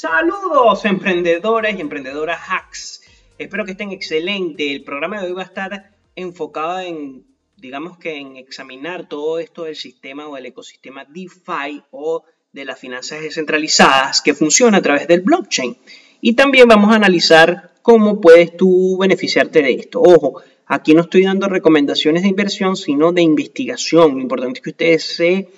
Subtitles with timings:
[0.00, 3.02] Saludos emprendedores y emprendedoras hacks.
[3.36, 4.64] Espero que estén excelentes.
[4.64, 7.24] El programa de hoy va a estar enfocado en,
[7.56, 12.78] digamos que en examinar todo esto del sistema o del ecosistema DeFi o de las
[12.78, 15.76] finanzas descentralizadas que funciona a través del blockchain.
[16.20, 20.00] Y también vamos a analizar cómo puedes tú beneficiarte de esto.
[20.00, 24.14] Ojo, aquí no estoy dando recomendaciones de inversión, sino de investigación.
[24.14, 25.48] Lo importante es que ustedes se,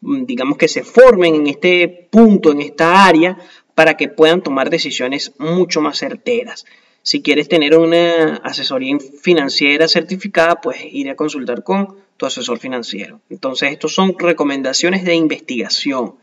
[0.00, 3.36] digamos que se formen en este punto, en esta área,
[3.74, 6.64] para que puedan tomar decisiones mucho más certeras.
[7.02, 13.20] Si quieres tener una asesoría financiera certificada, pues ir a consultar con tu asesor financiero.
[13.28, 16.14] Entonces, estos son recomendaciones de investigación.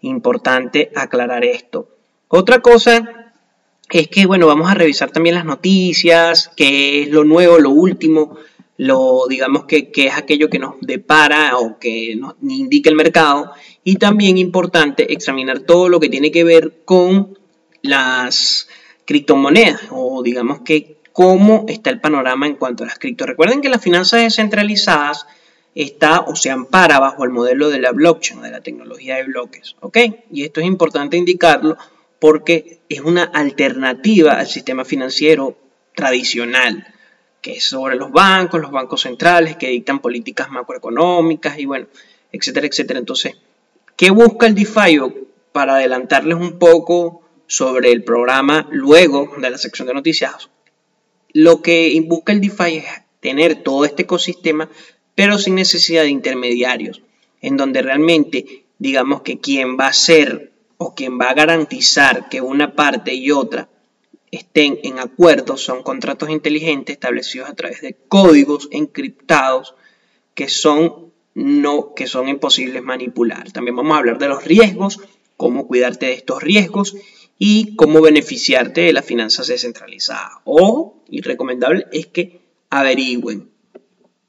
[0.00, 1.88] Importante aclarar esto.
[2.28, 3.32] Otra cosa
[3.90, 8.38] es que, bueno, vamos a revisar también las noticias, qué es lo nuevo, lo último,
[8.76, 13.52] lo digamos que, que es aquello que nos depara o que nos indica el mercado
[13.84, 17.38] y también importante examinar todo lo que tiene que ver con
[17.82, 18.68] las
[19.04, 23.24] criptomonedas o digamos que cómo está el panorama en cuanto a las cripto.
[23.24, 25.26] Recuerden que las finanzas descentralizadas
[25.74, 29.76] está o se ampara bajo el modelo de la blockchain, de la tecnología de bloques,
[29.80, 29.98] ¿ok?
[30.32, 31.76] Y esto es importante indicarlo
[32.18, 35.56] porque es una alternativa al sistema financiero
[35.94, 36.86] tradicional,
[37.44, 41.88] que es sobre los bancos, los bancos centrales que dictan políticas macroeconómicas y bueno,
[42.32, 42.98] etcétera, etcétera.
[42.98, 43.36] Entonces,
[43.96, 44.98] ¿Qué busca el DeFi?
[45.52, 50.48] Para adelantarles un poco sobre el programa luego de la sección de noticias.
[51.34, 52.86] Lo que busca el DeFi es
[53.20, 54.70] tener todo este ecosistema,
[55.14, 57.02] pero sin necesidad de intermediarios,
[57.42, 62.40] en donde realmente digamos que quien va a ser o quien va a garantizar que
[62.40, 63.68] una parte y otra
[64.36, 69.74] estén en acuerdo son contratos inteligentes establecidos a través de códigos encriptados
[70.34, 73.50] que son no que son imposibles manipular.
[73.52, 75.00] También vamos a hablar de los riesgos,
[75.36, 76.96] cómo cuidarte de estos riesgos
[77.38, 80.32] y cómo beneficiarte de las finanzas descentralizadas.
[80.44, 82.40] O, y recomendable, es que
[82.70, 83.50] averigüen,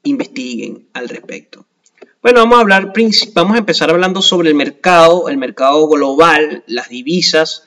[0.02, 1.66] investiguen al respecto.
[2.22, 2.92] Bueno, vamos a hablar,
[3.34, 7.65] vamos a empezar hablando sobre el mercado, el mercado global, las divisas.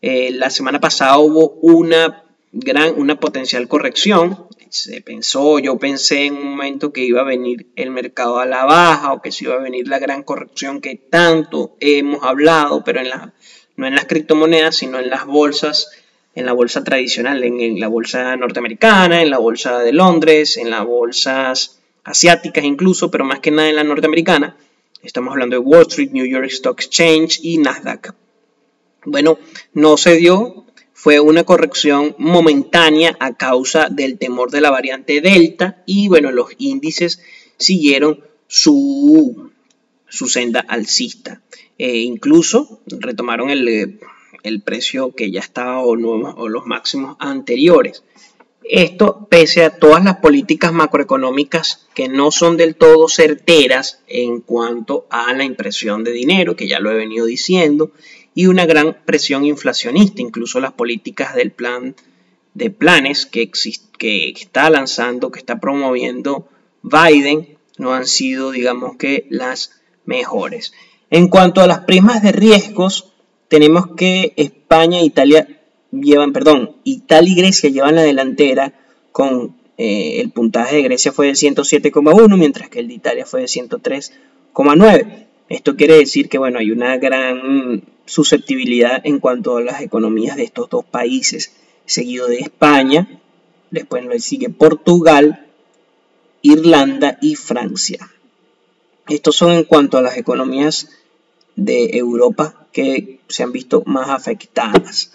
[0.00, 6.34] Eh, la semana pasada hubo una gran, una potencial corrección se pensó, yo pensé en
[6.34, 9.54] un momento que iba a venir el mercado a la baja o que se iba
[9.54, 13.32] a venir la gran corrección que tanto hemos hablado, pero en la,
[13.76, 15.90] no en las criptomonedas, sino en las bolsas,
[16.34, 20.84] en la bolsa tradicional, en, la bolsa norteamericana, en la bolsa de Londres, en las
[20.84, 24.56] bolsas asiáticas incluso, pero más que nada en la norteamericana.
[25.02, 28.14] Estamos hablando de Wall Street, New York Stock Exchange y Nasdaq.
[29.04, 29.38] Bueno,
[29.74, 30.66] no se dio
[31.00, 36.48] fue una corrección momentánea a causa del temor de la variante Delta y bueno, los
[36.58, 37.22] índices
[37.56, 39.52] siguieron su,
[40.08, 41.40] su senda alcista.
[41.78, 44.00] E incluso retomaron el,
[44.64, 48.02] precio que ya estaba o los máximos anteriores.
[48.64, 55.06] Esto pese a todas las políticas macroeconómicas que no son del todo certeras en cuanto
[55.10, 57.92] a la impresión de dinero, que ya lo he venido diciendo,
[58.38, 61.96] y una gran presión inflacionista, incluso las políticas del plan
[62.54, 63.50] de planes que,
[64.00, 66.48] está lanzando, que está promoviendo
[66.84, 70.72] Biden, no han sido, digamos que, las mejores.
[71.10, 73.12] En cuanto a las primas de riesgos,
[73.48, 75.60] tenemos que España e Italia
[75.90, 78.72] llevan, perdón, Italia y Grecia llevan la delantera
[79.10, 83.40] con eh, el puntaje de Grecia fue de 107,1, mientras que el de Italia fue
[83.40, 85.27] de 103,9.
[85.48, 90.44] Esto quiere decir que bueno, hay una gran susceptibilidad en cuanto a las economías de
[90.44, 91.52] estos dos países,
[91.86, 93.20] seguido de España,
[93.70, 95.46] después lo sigue Portugal,
[96.42, 98.10] Irlanda y Francia.
[99.08, 100.90] Estos son en cuanto a las economías
[101.56, 105.12] de Europa que se han visto más afectadas.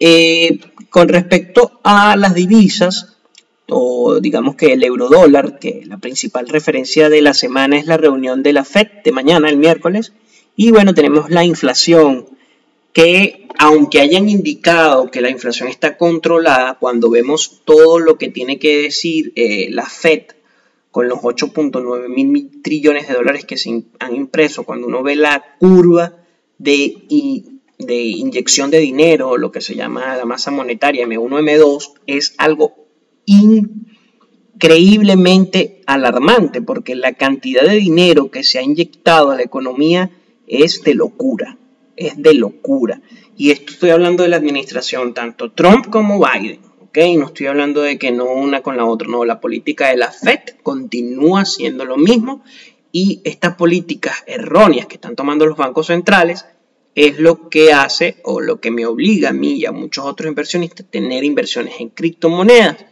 [0.00, 3.11] Eh, con respecto a las divisas,
[3.72, 7.96] o digamos que el euro dólar, que la principal referencia de la semana es la
[7.96, 10.12] reunión de la FED de mañana, el miércoles.
[10.56, 12.26] Y bueno, tenemos la inflación,
[12.92, 18.58] que aunque hayan indicado que la inflación está controlada, cuando vemos todo lo que tiene
[18.58, 20.22] que decir eh, la FED
[20.90, 25.56] con los 8.9 mil trillones de dólares que se han impreso, cuando uno ve la
[25.58, 26.16] curva
[26.58, 26.96] de,
[27.78, 32.81] de inyección de dinero, lo que se llama la masa monetaria M1, M2, es algo
[33.26, 40.10] increíblemente alarmante porque la cantidad de dinero que se ha inyectado a la economía
[40.46, 41.58] es de locura,
[41.96, 43.00] es de locura.
[43.36, 46.60] Y esto estoy hablando de la administración, tanto Trump como Biden.
[46.80, 46.98] ¿ok?
[47.16, 50.10] No estoy hablando de que no una con la otra, no, la política de la
[50.10, 52.42] Fed continúa siendo lo mismo
[52.92, 56.44] y estas políticas erróneas que están tomando los bancos centrales
[56.94, 60.28] es lo que hace o lo que me obliga a mí y a muchos otros
[60.28, 62.84] inversionistas a tener inversiones en criptomonedas.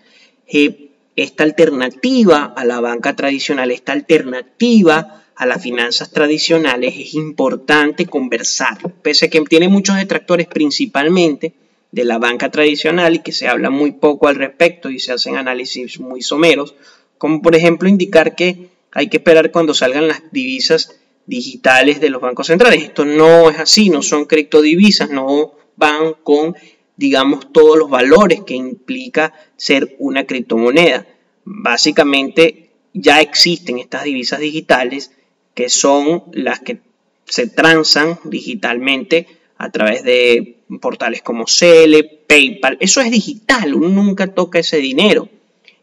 [0.52, 8.06] Eh, esta alternativa a la banca tradicional, esta alternativa a las finanzas tradicionales es importante
[8.06, 11.54] conversar, pese a que tiene muchos detractores principalmente
[11.92, 15.36] de la banca tradicional y que se habla muy poco al respecto y se hacen
[15.36, 16.74] análisis muy someros,
[17.18, 22.20] como por ejemplo indicar que hay que esperar cuando salgan las divisas digitales de los
[22.20, 22.82] bancos centrales.
[22.82, 26.54] Esto no es así, no son criptodivisas, no van con,
[27.00, 31.06] digamos, todos los valores que implica ser una criptomoneda.
[31.46, 35.10] Básicamente ya existen estas divisas digitales
[35.54, 36.80] que son las que
[37.24, 39.26] se transan digitalmente
[39.56, 42.76] a través de portales como Cele, PayPal.
[42.80, 45.30] Eso es digital, uno nunca toca ese dinero.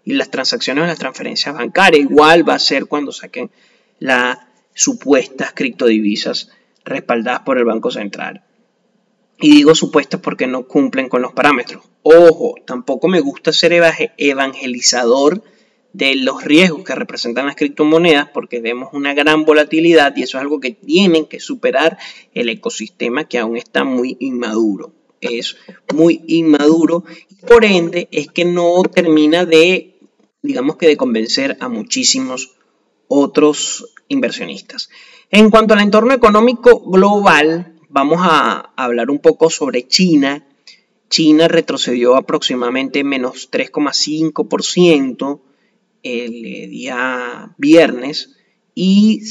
[0.06, 3.50] Y las transacciones o las transferencias bancarias igual va a ser cuando saquen
[3.98, 4.38] las
[4.76, 6.52] supuestas criptodivisas
[6.86, 8.44] respaldadas por el Banco Central.
[9.40, 11.84] Y digo supuestas porque no cumplen con los parámetros.
[12.02, 13.74] Ojo, tampoco me gusta ser
[14.18, 15.44] evangelizador
[15.94, 20.42] de los riesgos que representan las criptomonedas porque vemos una gran volatilidad y eso es
[20.42, 21.98] algo que tienen que superar
[22.34, 24.94] el ecosistema que aún está muy inmaduro.
[25.22, 25.58] Es
[25.96, 30.00] muy inmaduro y por ende es que no termina de,
[30.44, 32.58] digamos que de convencer a muchísimos
[33.08, 34.90] otros inversionistas.
[35.32, 40.46] En cuanto al entorno económico global, vamos a hablar un poco sobre China.
[41.10, 45.40] China retrocedió aproximadamente menos 3,5%
[46.04, 48.36] el eh, día viernes
[48.76, 49.24] y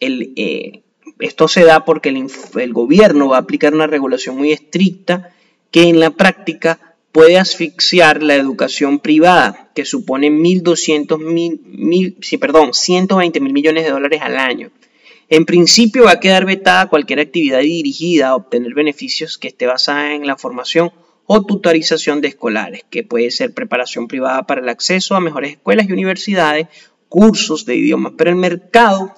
[0.00, 0.82] eh,
[1.18, 5.34] esto se da porque el, gobierno va a aplicar una regulación muy estricta
[5.70, 12.72] que en la práctica puede asfixiar la educación privada, que supone 1.200 mil, sí, perdón,
[12.72, 14.70] 120 mil millones de dólares al año.
[15.30, 20.14] En principio va a quedar vetada cualquier actividad dirigida a obtener beneficios que esté basada
[20.14, 20.90] en la formación
[21.26, 25.86] o tutorización de escolares, que puede ser preparación privada para el acceso a mejores escuelas
[25.86, 26.68] y universidades,
[27.10, 29.14] cursos de idiomas, pero el mercado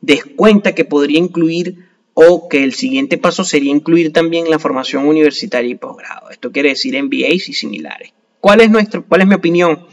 [0.00, 5.70] descuenta que podría incluir o que el siguiente paso sería incluir también la formación universitaria
[5.70, 6.30] y posgrado.
[6.30, 8.12] Esto quiere decir MBAs y similares.
[8.40, 9.86] ¿Cuál es, nuestro, ¿Cuál es mi opinión?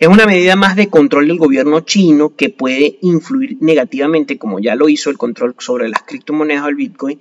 [0.00, 4.74] Es una medida más de control del gobierno chino que puede influir negativamente, como ya
[4.74, 7.20] lo hizo el control sobre las criptomonedas o el Bitcoin,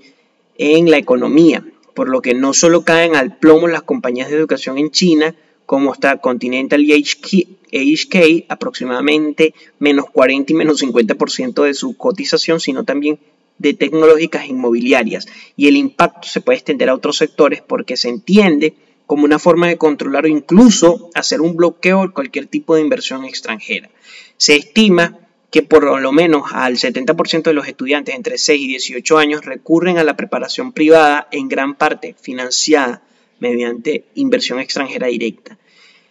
[0.58, 4.78] en la economía por lo que no solo caen al plomo las compañías de educación
[4.78, 5.36] en China,
[5.66, 12.86] como está Continental y HK, aproximadamente menos 40 y menos 50% de su cotización, sino
[12.86, 13.20] también
[13.58, 15.28] de tecnológicas inmobiliarias.
[15.58, 18.76] Y el impacto se puede extender a otros sectores porque se entiende
[19.10, 23.26] como una forma de controlar o incluso hacer un bloqueo de cualquier tipo de inversión
[23.26, 23.90] extranjera.
[24.38, 25.18] Se estima
[25.50, 29.98] que por lo menos al 70% de los estudiantes entre 6 y 18 años recurren
[29.98, 33.02] a la preparación privada en gran parte financiada
[33.40, 35.58] mediante inversión extranjera directa.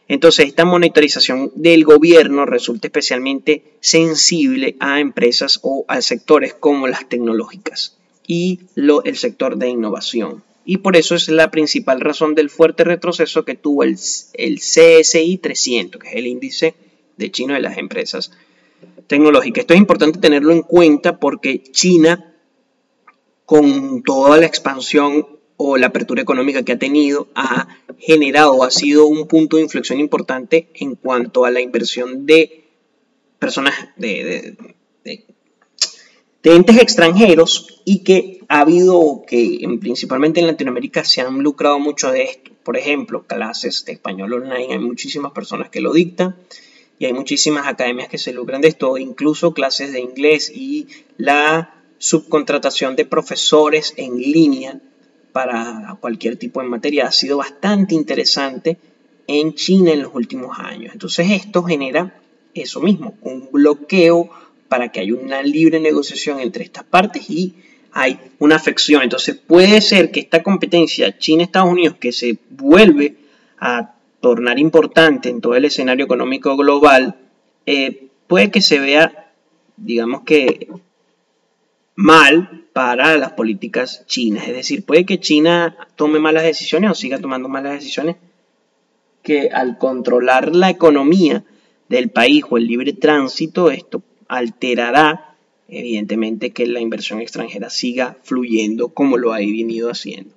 [0.08, 7.08] Entonces, esta monitorización del gobierno resulta especialmente sensible a empresas o a sectores como las
[7.08, 7.96] tecnológicas
[8.26, 10.47] y el sector de innovación.
[10.70, 13.96] Y por eso es la principal razón del fuerte retroceso que tuvo el,
[14.34, 16.74] el CSI 300, que es el índice
[17.16, 18.32] de chino de las empresas
[19.06, 19.62] tecnológica.
[19.62, 22.34] Esto es importante tenerlo en cuenta porque China,
[23.46, 29.06] con toda la expansión o la apertura económica que ha tenido, ha generado, ha sido
[29.06, 32.68] un punto de inflexión importante en cuanto a la inversión de
[33.38, 34.54] personas, de,
[36.55, 42.25] entes extranjeros y que ha habido que principalmente en Latinoamérica se han lucrado mucho de
[42.25, 42.50] esto.
[42.62, 46.37] Por ejemplo, clases de español online, hay muchísimas personas que lo dictan
[46.99, 51.75] y hay muchísimas academias que se lucran de esto, incluso clases de inglés y la
[51.99, 54.81] subcontratación de profesores en línea
[55.33, 58.76] para cualquier tipo de materia ha sido bastante interesante
[59.26, 60.93] en China en los últimos años.
[60.93, 62.21] Entonces esto genera
[62.55, 64.31] eso mismo, un bloqueo
[64.68, 67.54] para que haya una libre negociación entre estas partes y
[67.92, 69.02] hay una afección.
[69.02, 73.16] Entonces puede ser que esta competencia China-Estados Unidos que se vuelve
[73.58, 77.16] a tornar importante en todo el escenario económico global,
[77.66, 79.32] eh, puede que se vea,
[79.76, 80.68] digamos que,
[81.94, 84.46] mal para las políticas chinas.
[84.46, 88.16] Es decir, puede que China tome malas decisiones o siga tomando malas decisiones
[89.22, 91.44] que al controlar la economía
[91.88, 95.35] del país o el libre tránsito, esto alterará
[95.68, 100.35] evidentemente que la inversión extranjera siga fluyendo como lo ha venido haciendo.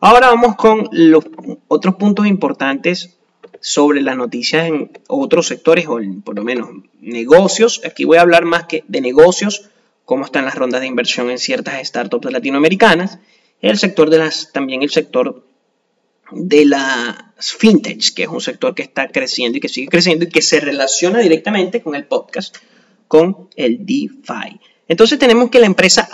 [0.00, 1.24] Ahora vamos con los
[1.68, 3.16] otros puntos importantes
[3.60, 6.70] sobre las noticias en otros sectores o por lo menos
[7.00, 7.82] negocios.
[7.84, 9.70] Aquí voy a hablar más que de negocios,
[10.04, 13.18] cómo están las rondas de inversión en ciertas startups latinoamericanas
[13.60, 15.42] El sector de las, también el sector
[16.30, 20.28] de las fintech, que es un sector que está creciendo y que sigue creciendo y
[20.28, 22.56] que se relaciona directamente con el podcast,
[23.08, 24.60] con el DeFi.
[24.88, 26.08] Entonces tenemos que la empresa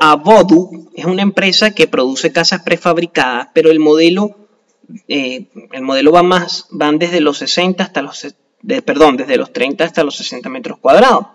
[0.00, 4.48] Avodu es una empresa que produce casas prefabricadas, pero el modelo,
[5.08, 8.34] eh, el modelo va más, van desde los 60 hasta los,
[8.84, 11.26] perdón, desde los 30 hasta los 60 metros cuadrados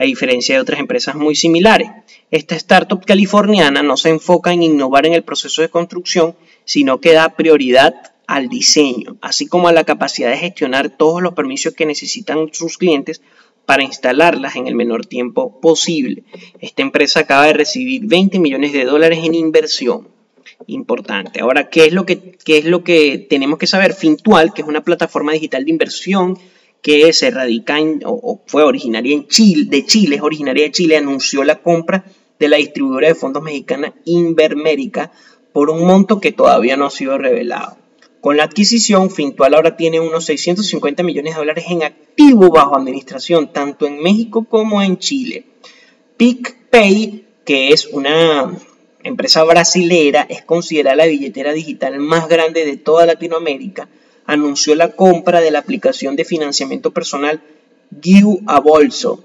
[0.00, 1.90] a diferencia de otras empresas muy similares.
[2.30, 6.34] Esta startup californiana no se enfoca en innovar en el proceso de construcción,
[6.64, 7.94] sino que da prioridad
[8.26, 12.78] al diseño, así como a la capacidad de gestionar todos los permisos que necesitan sus
[12.78, 13.20] clientes
[13.70, 16.24] para instalarlas en el menor tiempo posible.
[16.58, 20.08] Esta empresa acaba de recibir 20 millones de dólares en inversión.
[20.66, 21.38] Importante.
[21.38, 23.94] Ahora, ¿qué es lo que, qué es lo que tenemos que saber?
[23.94, 26.36] Fintual, que es una plataforma digital de inversión
[26.82, 30.96] que se radica en, o, fue originaria en Chile, de Chile, es originaria de Chile,
[30.96, 32.04] anunció la compra
[32.40, 35.12] de la distribuidora de fondos mexicana Invermérica
[35.52, 37.79] por un monto que todavía no ha sido revelado.
[38.20, 43.52] Con la adquisición, Fintual ahora tiene unos 650 millones de dólares en activo bajo administración,
[43.52, 45.46] tanto en México como en Chile.
[46.16, 48.54] PicPay, que es una
[49.02, 53.88] empresa brasilera, es considerada la billetera digital más grande de toda Latinoamérica
[54.30, 57.40] anunció la compra de la aplicación de financiamiento personal
[58.00, 59.24] Giu a Bolso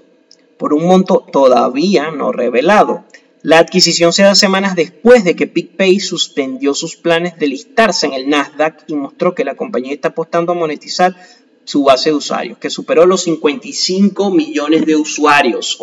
[0.58, 3.04] por un monto todavía no revelado.
[3.46, 8.12] La adquisición se da semanas después de que PicPay suspendió sus planes de listarse en
[8.12, 11.14] el Nasdaq y mostró que la compañía está apostando a monetizar
[11.62, 15.78] su base de usuarios, que superó los 55 millones de usuarios.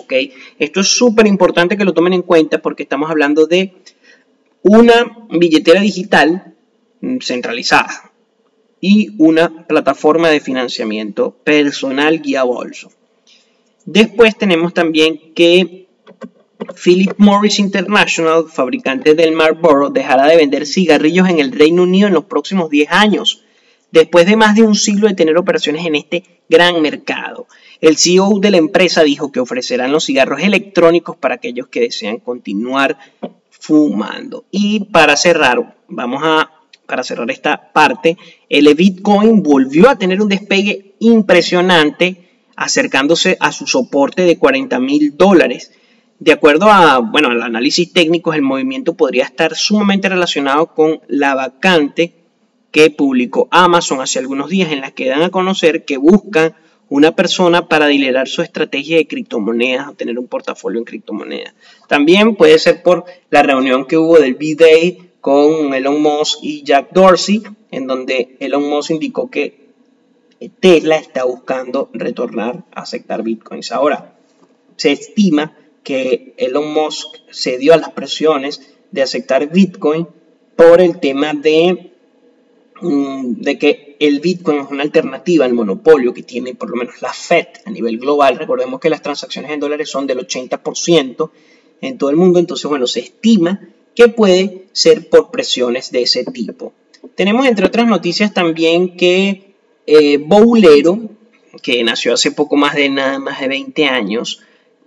[0.60, 3.74] Esto es súper importante que lo tomen en cuenta porque estamos hablando de
[4.62, 6.56] una billetera digital
[7.22, 8.12] centralizada
[8.82, 12.92] y una plataforma de financiamiento personal guía bolso.
[13.86, 15.83] Después tenemos también que
[16.82, 22.14] Philip Morris International, fabricante del Marlboro, dejará de vender cigarrillos en el Reino Unido en
[22.14, 23.44] los próximos 10 años,
[23.92, 27.48] después de más de un siglo de tener operaciones en este gran mercado.
[27.82, 32.20] El CEO de la empresa dijo que ofrecerán los cigarros electrónicos para aquellos que desean
[32.20, 32.98] continuar
[33.50, 34.46] fumando.
[34.52, 36.50] Y para cerrar, vamos a
[36.86, 38.18] para cerrar esta parte,
[38.50, 45.18] el Bitcoin volvió a tener un despegue impresionante, acercándose a su soporte de 40 mil
[45.18, 45.72] dólares.
[46.24, 51.36] De acuerdo a, bueno, al análisis técnico, el movimiento podría estar sumamente relacionado con la
[51.36, 52.14] vacante
[52.72, 56.56] que publicó Amazon hace algunos días, en la que dan a conocer que buscan
[56.88, 61.56] una persona para liderar su estrategia de criptomonedas o tener un portafolio en criptomonedas.
[61.90, 66.94] También puede ser por la reunión que hubo del B-Day con Elon Musk y Jack
[66.94, 69.74] Dorsey, en donde Elon Musk indicó que
[70.62, 73.74] Tesla está buscando retornar a aceptar bitcoins.
[73.74, 74.16] Ahora,
[74.78, 78.62] se estima que Elon Musk cedió a las presiones
[78.92, 80.08] de aceptar bitcoin
[80.56, 81.92] por el tema de,
[82.82, 87.02] mm, de que el bitcoin es una alternativa al monopolio que tiene por lo menos
[87.02, 88.38] la Fed a nivel global.
[88.38, 91.32] Recordemos que las transacciones en dólares son del 80%
[91.82, 93.60] en todo el mundo, entonces bueno, se estima
[93.96, 96.74] que puede ser por presiones de ese tipo.
[97.16, 99.54] Tenemos entre otras noticias también que
[99.86, 101.00] eh, Boulero,
[101.62, 104.42] que nació hace poco más de nada más de 20 años,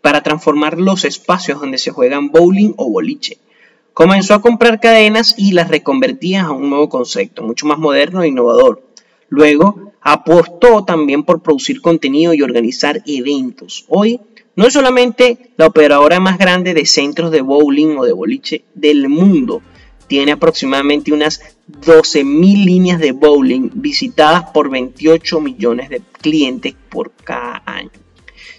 [0.07, 3.39] para transformar los espacios donde se juegan bowling o boliche.
[3.93, 8.29] Comenzó a comprar cadenas y las reconvertía a un nuevo concepto, mucho más moderno e
[8.29, 8.85] innovador.
[9.31, 13.85] Luego apostó también por producir contenido y organizar eventos.
[13.89, 14.21] Hoy
[14.55, 19.09] no es solamente la operadora más grande de centros de bowling o de boliche del
[19.09, 19.61] mundo,
[20.07, 21.41] tiene aproximadamente unas
[21.85, 27.91] 12.000 líneas de bowling visitadas por 28 millones de clientes por cada año,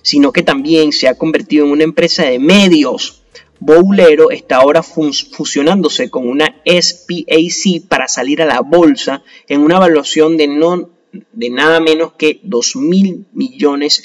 [0.07, 3.23] sino que también se ha convertido en una empresa de medios.
[3.59, 10.37] Bowlero está ahora fusionándose con una SPAC para salir a la bolsa en una evaluación
[10.37, 14.01] de, no, de nada menos que 2.000 millones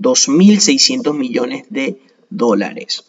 [0.00, 3.04] 2.600 millones de dólares.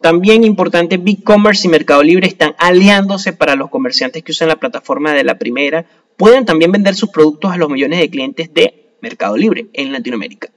[0.00, 5.14] También importante, BigCommerce y Mercado Libre están aliándose para los comerciantes que usan la plataforma
[5.14, 5.84] de la primera,
[6.16, 10.50] pueden también vender sus productos a los millones de clientes de Mercado Libre en Latinoamérica.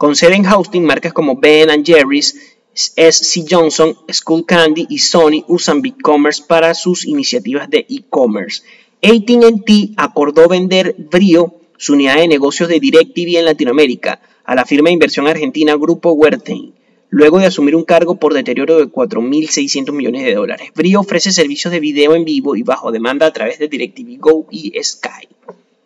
[0.00, 6.44] Con sede en marcas como Ben Jerry's, SC Johnson, School Candy y Sony usan BigCommerce
[6.48, 8.62] para sus iniciativas de e-commerce.
[9.02, 14.88] AT&T acordó vender Brio, su unidad de negocios de DirecTV en Latinoamérica, a la firma
[14.88, 16.72] de inversión argentina Grupo Wertheim,
[17.10, 20.70] luego de asumir un cargo por deterioro de 4.600 millones de dólares.
[20.74, 24.46] Brio ofrece servicios de video en vivo y bajo demanda a través de DirecTV Go
[24.50, 25.28] y Sky.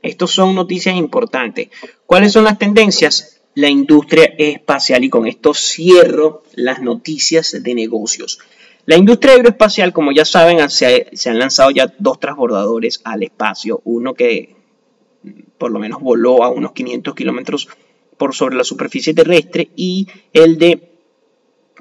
[0.02, 1.70] Estos son noticias importantes.
[2.06, 3.33] ¿Cuáles son las tendencias?
[3.54, 8.40] La industria espacial y con esto cierro las noticias de negocios.
[8.86, 13.80] La industria aeroespacial, como ya saben, se, han lanzado ya dos transbordadores al espacio.
[13.84, 14.56] Uno que
[15.56, 17.68] por lo menos voló a unos 500 kilómetros
[18.18, 20.90] por sobre la superficie terrestre y el de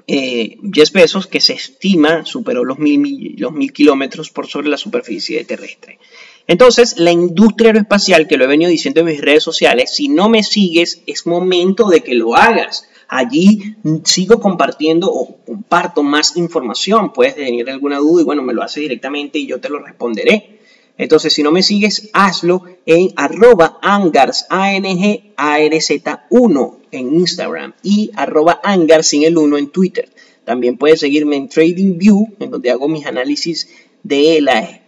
[0.07, 5.99] eh, Jeff Bezos, que se estima superó los mil kilómetros por sobre la superficie terrestre.
[6.47, 10.29] Entonces, la industria aeroespacial, que lo he venido diciendo en mis redes sociales, si no
[10.29, 12.87] me sigues, es momento de que lo hagas.
[13.07, 17.13] Allí sigo compartiendo o comparto más información.
[17.13, 20.59] Puedes tener alguna duda y bueno, me lo haces directamente y yo te lo responderé.
[20.97, 26.25] Entonces, si no me sigues, hazlo en arroba angars, a n g a r z
[26.29, 30.09] 1 en Instagram y arroba angars sin el 1 en Twitter.
[30.45, 33.69] También puedes seguirme en TradingView, en donde hago mis análisis
[34.03, 34.81] de la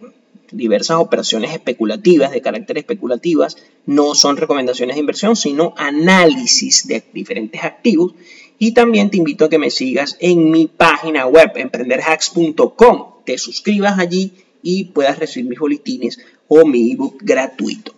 [0.52, 7.62] diversas operaciones especulativas, de carácter especulativas, no son recomendaciones de inversión, sino análisis de diferentes
[7.64, 8.14] activos.
[8.58, 13.04] Y también te invito a que me sigas en mi página web, emprenderhacks.com.
[13.24, 17.92] Te suscribas allí y puedas recibir mis boletines o mi ebook gratuito.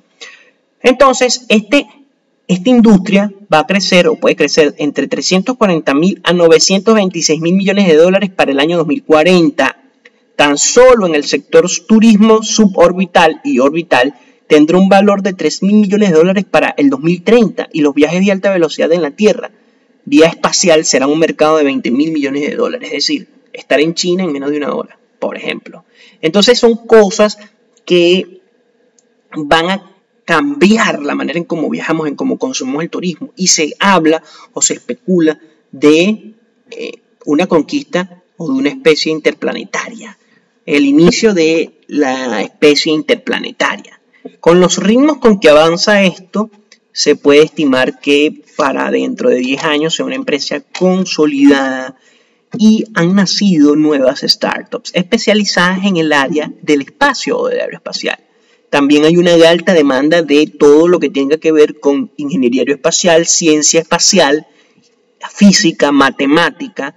[0.82, 1.86] Entonces, este,
[2.46, 7.86] esta industria va a crecer o puede crecer entre 340 mil a 926 mil millones
[7.86, 9.77] de dólares para el año 2040
[10.38, 14.14] tan solo en el sector turismo suborbital y orbital
[14.46, 18.24] tendrá un valor de 3 mil millones de dólares para el 2030 y los viajes
[18.24, 19.50] de alta velocidad en la Tierra.
[20.04, 23.94] Vía espacial será un mercado de 20 mil millones de dólares, es decir, estar en
[23.94, 25.84] China en menos de una hora, por ejemplo.
[26.22, 27.36] Entonces son cosas
[27.84, 28.40] que
[29.34, 29.90] van a
[30.24, 33.32] cambiar la manera en cómo viajamos, en cómo consumimos el turismo.
[33.34, 35.40] Y se habla o se especula
[35.72, 36.34] de
[36.70, 36.92] eh,
[37.24, 40.16] una conquista o de una especie interplanetaria
[40.68, 44.02] el inicio de la especie interplanetaria.
[44.38, 46.50] Con los ritmos con que avanza esto,
[46.92, 51.96] se puede estimar que para dentro de 10 años sea una empresa consolidada
[52.58, 58.18] y han nacido nuevas startups especializadas en el área del espacio o del aeroespacial.
[58.68, 63.26] También hay una alta demanda de todo lo que tenga que ver con ingeniería aeroespacial,
[63.26, 64.46] ciencia espacial,
[65.34, 66.94] física, matemática,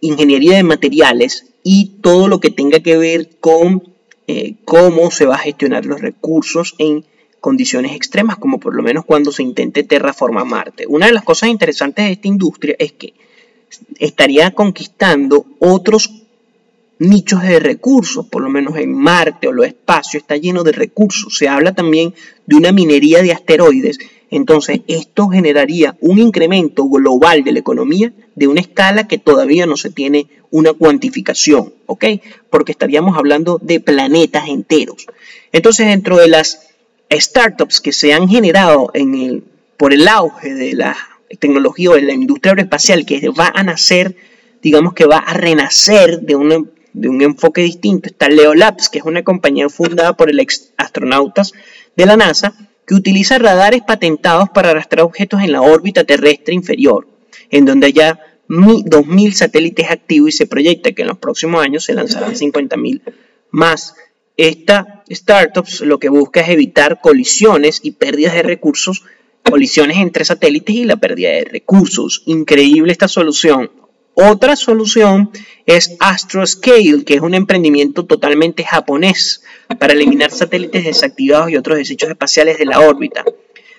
[0.00, 3.82] ingeniería de materiales y todo lo que tenga que ver con
[4.28, 7.04] eh, cómo se va a gestionar los recursos en
[7.40, 10.86] condiciones extremas, como por lo menos cuando se intente terraformar Marte.
[10.86, 13.14] Una de las cosas interesantes de esta industria es que
[13.98, 16.25] estaría conquistando otros
[16.98, 21.36] nichos de recursos, por lo menos en Marte o los espacios está lleno de recursos.
[21.36, 22.14] Se habla también
[22.46, 23.98] de una minería de asteroides.
[24.30, 29.76] Entonces, esto generaría un incremento global de la economía de una escala que todavía no
[29.76, 32.04] se tiene una cuantificación, ¿ok?
[32.50, 35.06] Porque estaríamos hablando de planetas enteros.
[35.52, 36.68] Entonces, dentro de las
[37.12, 39.44] startups que se han generado en el,
[39.76, 40.96] por el auge de la
[41.38, 44.16] tecnología o de la industria aeroespacial que va a nacer,
[44.62, 46.34] digamos que va a renacer de,
[46.96, 50.72] de un enfoque distinto, está Leo Labs, que es una compañía fundada por el ex
[50.76, 51.52] astronautas
[51.96, 52.54] de la NASA,
[52.86, 57.06] que utiliza radares patentados para arrastrar objetos en la órbita terrestre inferior
[57.50, 61.94] en donde haya 2.000 satélites activos y se proyecta que en los próximos años se
[61.94, 63.02] lanzarán 50.000
[63.50, 63.94] más.
[64.36, 69.04] Esta startups lo que busca es evitar colisiones y pérdidas de recursos,
[69.42, 72.22] colisiones entre satélites y la pérdida de recursos.
[72.26, 73.70] Increíble esta solución.
[74.18, 75.30] Otra solución
[75.66, 79.42] es Astroscale, que es un emprendimiento totalmente japonés
[79.78, 83.26] para eliminar satélites desactivados y otros desechos espaciales de la órbita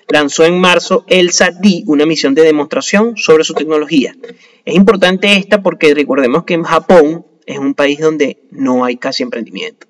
[0.08, 4.16] lanzó en marzo el SAT-D, una misión de demostración sobre su tecnología.
[4.64, 9.24] Es importante esta porque recordemos que en Japón es un país donde no hay casi
[9.24, 9.88] emprendimiento,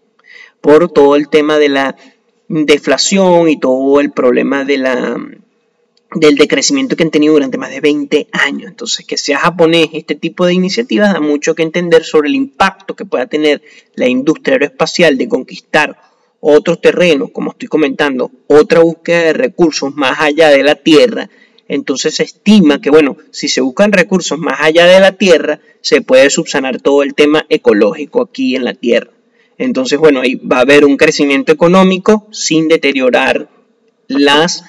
[0.62, 1.96] por todo el tema de la
[2.48, 5.18] deflación y todo el problema de la,
[6.16, 8.70] del decrecimiento que han tenido durante más de 20 años.
[8.70, 12.96] Entonces, que sea japonés este tipo de iniciativas da mucho que entender sobre el impacto
[12.96, 13.62] que pueda tener
[13.96, 15.98] la industria aeroespacial de conquistar
[16.40, 21.30] otros terrenos, como estoy comentando, otra búsqueda de recursos más allá de la Tierra,
[21.68, 26.02] entonces se estima que, bueno, si se buscan recursos más allá de la Tierra, se
[26.02, 29.12] puede subsanar todo el tema ecológico aquí en la Tierra.
[29.58, 33.50] Entonces, bueno, ahí va a haber un crecimiento económico sin deteriorar
[34.08, 34.64] las,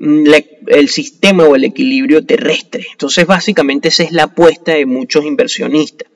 [0.00, 2.86] el sistema o el equilibrio terrestre.
[2.92, 6.08] Entonces, básicamente esa es la apuesta de muchos inversionistas.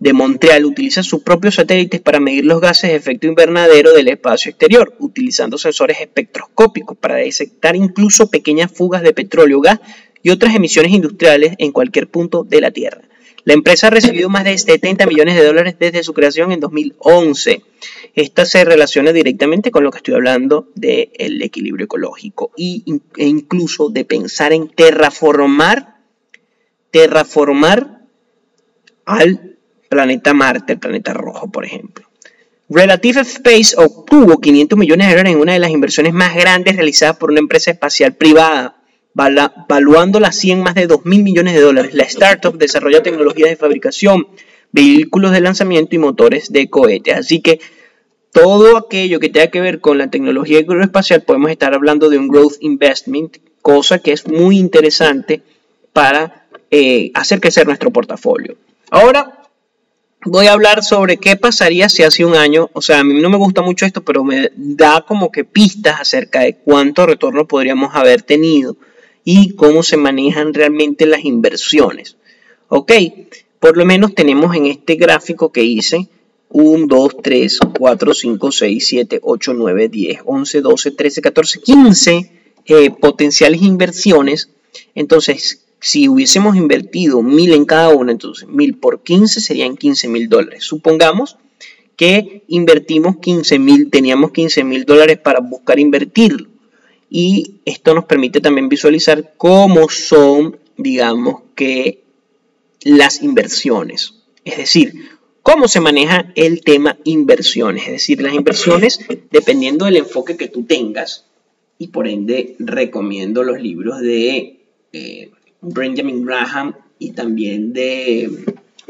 [0.00, 4.50] de Montreal utiliza sus propios satélites para medir los gases de efecto invernadero del espacio
[4.50, 9.80] exterior, utilizando sensores espectroscópicos para detectar incluso pequeñas fugas de petróleo, gas
[10.22, 13.07] y otras emisiones industriales en cualquier punto de la Tierra.
[13.48, 17.62] La empresa ha recibido más de 70 millones de dólares desde su creación en 2011.
[18.14, 22.82] Esta se relaciona directamente con lo que estoy hablando del equilibrio ecológico e
[23.16, 25.96] incluso de pensar en terraformar
[26.90, 28.02] terraformar
[29.06, 29.56] al
[29.88, 32.06] planeta Marte, el planeta rojo, por ejemplo.
[32.68, 37.16] Relative Space obtuvo 500 millones de dólares en una de las inversiones más grandes realizadas
[37.16, 38.77] por una empresa espacial privada,
[39.68, 41.92] valuándola así en más de 2 mil millones de dólares.
[41.94, 44.28] La startup desarrolla tecnologías de fabricación,
[44.70, 47.16] vehículos de lanzamiento y motores de cohetes.
[47.16, 47.58] Así que
[48.32, 52.28] todo aquello que tenga que ver con la tecnología aeroespacial, podemos estar hablando de un
[52.28, 55.42] growth investment, cosa que es muy interesante
[55.92, 58.56] para eh, hacer crecer nuestro portafolio.
[58.90, 59.42] Ahora
[60.24, 63.30] voy a hablar sobre qué pasaría si hace un año, o sea, a mí no
[63.30, 67.96] me gusta mucho esto, pero me da como que pistas acerca de cuánto retorno podríamos
[67.96, 68.76] haber tenido
[69.30, 72.16] y cómo se manejan realmente las inversiones.
[72.68, 72.92] Ok,
[73.60, 76.08] por lo menos tenemos en este gráfico que hice
[76.48, 82.32] 1, 2, 3, 4, 5, 6, 7, 8, 9, 10, 11, 12, 13, 14, 15
[83.00, 84.48] potenciales inversiones.
[84.94, 90.30] Entonces, si hubiésemos invertido mil en cada una, entonces mil por 15 serían 15 mil
[90.30, 90.64] dólares.
[90.64, 91.36] Supongamos
[91.96, 96.48] que invertimos 15 mil, teníamos 15 mil dólares para buscar invertirlo.
[97.10, 102.02] Y esto nos permite también visualizar cómo son, digamos que,
[102.82, 104.14] las inversiones.
[104.44, 105.08] Es decir,
[105.42, 107.84] cómo se maneja el tema inversiones.
[107.86, 111.24] Es decir, las inversiones, dependiendo del enfoque que tú tengas,
[111.78, 114.60] y por ende recomiendo los libros de
[114.92, 118.30] eh, Benjamin Graham y también de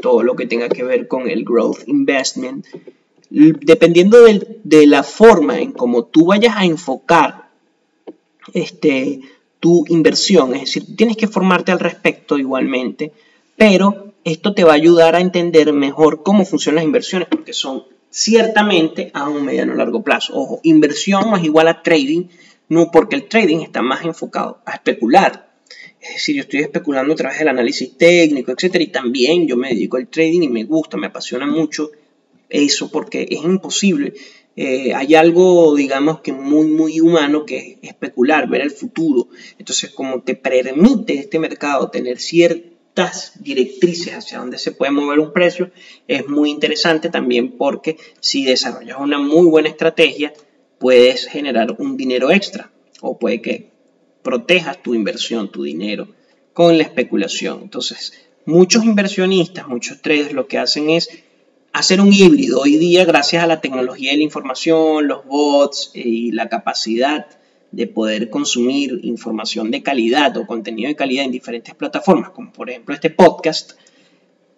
[0.01, 2.65] todo lo que tenga que ver con el growth investment.
[3.29, 7.48] Dependiendo de, la forma en cómo tú vayas a enfocar
[8.53, 9.21] este,
[9.59, 13.11] tu inversión, es decir, tienes que formarte al respecto igualmente,
[13.57, 17.83] pero esto te va a ayudar a entender mejor cómo funcionan las inversiones, porque son
[18.09, 20.33] ciertamente a un mediano largo plazo.
[20.35, 22.25] Ojo, inversión no es igual a trading,
[22.69, 25.49] no porque el trading está más enfocado a especular,
[26.01, 29.69] es decir, yo estoy especulando a través del análisis técnico, etcétera, y también yo me
[29.69, 31.91] dedico al trading y me gusta, me apasiona mucho
[32.49, 34.13] eso porque es imposible.
[34.61, 39.29] Eh, hay algo, digamos, que muy, muy humano que es especular, ver el futuro.
[39.57, 45.31] Entonces, como te permite este mercado tener ciertas directrices hacia dónde se puede mover un
[45.31, 45.71] precio,
[46.09, 50.33] es muy interesante también porque si desarrollas una muy buena estrategia,
[50.77, 52.69] puedes generar un dinero extra
[52.99, 53.69] o puede que
[54.23, 56.09] protejas tu inversión, tu dinero,
[56.51, 57.61] con la especulación.
[57.61, 58.11] Entonces,
[58.43, 61.07] muchos inversionistas, muchos traders lo que hacen es
[61.73, 62.61] hacer un híbrido.
[62.61, 67.27] Hoy día, gracias a la tecnología de la información, los bots y la capacidad
[67.71, 72.69] de poder consumir información de calidad o contenido de calidad en diferentes plataformas, como por
[72.69, 73.73] ejemplo este podcast,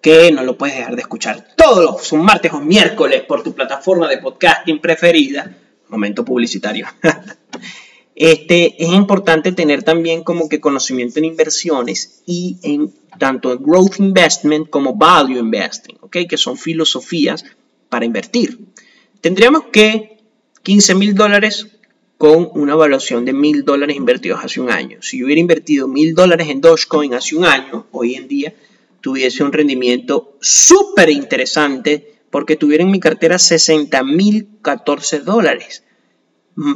[0.02, 4.08] que no lo puedes dejar de escuchar todos los martes o miércoles por tu plataforma
[4.08, 5.56] de podcasting preferida.
[5.90, 6.88] Momento publicitario.
[8.24, 13.98] Este, es importante tener también como que conocimiento en inversiones y en tanto en growth
[13.98, 16.18] investment como value investing, ¿ok?
[16.30, 17.44] que son filosofías
[17.90, 18.60] para invertir.
[19.22, 20.20] Tendríamos que
[20.62, 21.66] 15 mil dólares
[22.20, 25.02] con una evaluación de mil dólares invertidos hace un año.
[25.02, 28.54] Si yo hubiera invertido mil dólares en Dogecoin hace un año, hoy en día
[29.02, 35.86] tuviese un rendimiento súper interesante porque tuviera en mi cartera 60 mil 14 dólares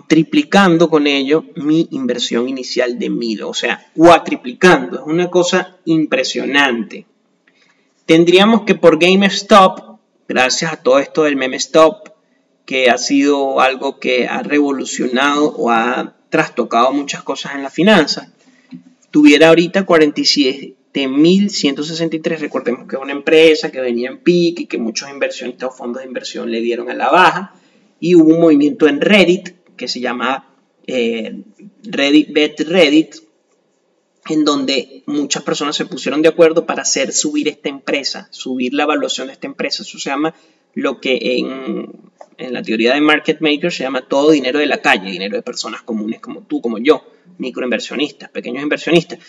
[0.07, 4.99] triplicando con ello mi inversión inicial de mil, o sea, cuatriplicando.
[4.99, 7.05] Es una cosa impresionante.
[8.05, 12.09] Tendríamos que por GameStop, gracias a todo esto del meme stop,
[12.65, 18.33] que ha sido algo que ha revolucionado o ha trastocado muchas cosas en la finanza,
[19.11, 22.39] tuviera ahorita 47.163.
[22.39, 26.07] Recordemos que es una empresa que venía en pique y que muchos inversionistas fondos de
[26.07, 27.53] inversión le dieron a la baja.
[27.99, 30.55] Y hubo un movimiento en Reddit que se llama
[30.88, 31.41] eh,
[31.83, 33.15] Reddit, Bet Reddit,
[34.27, 38.83] en donde muchas personas se pusieron de acuerdo para hacer subir esta empresa, subir la
[38.83, 39.83] evaluación de esta empresa.
[39.83, 40.33] Eso se llama
[40.73, 41.89] lo que en,
[42.38, 45.43] en la teoría de market makers se llama todo dinero de la calle, dinero de
[45.43, 47.05] personas comunes como tú, como yo,
[47.38, 49.19] microinversionistas, pequeños inversionistas.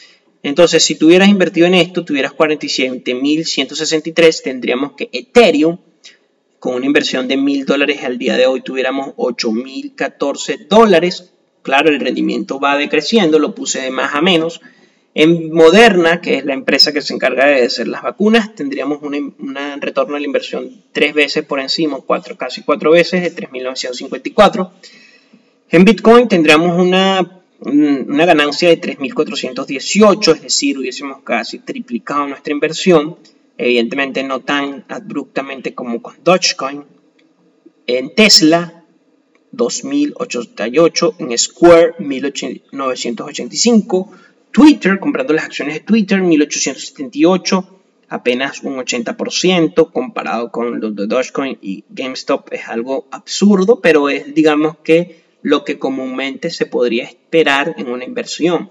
[0.43, 5.79] Entonces, si tuvieras invertido en esto, tuvieras 47.163, tendríamos que Ethereum
[6.67, 11.31] con una inversión de mil dólares al día de hoy tuviéramos 8.014 dólares.
[11.63, 14.61] Claro, el rendimiento va decreciendo, lo puse de más a menos.
[15.15, 19.37] En Moderna, que es la empresa que se encarga de hacer las vacunas, tendríamos un
[19.81, 24.71] retorno de la inversión tres veces por encima, cuatro, casi cuatro veces, de 3.954.
[25.71, 33.19] En Bitcoin tendríamos una, una ganancia de 3.418, es decir, hubiésemos casi triplicado nuestra inversión
[33.59, 36.85] evidentemente no tan abruptamente como con Dogecoin.
[37.87, 38.85] En Tesla,
[39.53, 44.11] 2088, en Square, 1985,
[44.51, 47.77] Twitter, comprando las acciones de Twitter, 1878,
[48.09, 54.35] apenas un 80% comparado con los de Dogecoin y GameStop es algo absurdo, pero es
[54.35, 58.71] digamos que lo que comúnmente se podría esperar en una inversión.